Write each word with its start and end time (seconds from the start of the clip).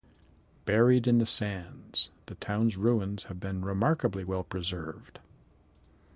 Buried 0.65 1.05
in 1.05 1.19
the 1.19 1.27
sands, 1.27 2.09
the 2.25 2.33
town's 2.33 2.75
ruins 2.75 3.25
have 3.25 3.39
been 3.39 3.63
remarkably 3.63 4.23
well 4.23 4.43
preserved. 4.43 5.19